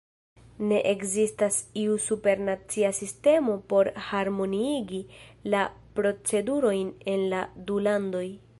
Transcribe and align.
Ne 0.69 0.77
ekzistas 0.91 1.57
iu 1.81 1.97
supernacia 2.05 2.89
sistemo 3.01 3.57
por 3.73 3.91
harmoniigi 4.07 5.03
la 5.55 5.61
procedurojn 6.01 6.91
en 7.15 7.29
la 7.35 7.43
du 7.69 7.79
landoj. 7.89 8.25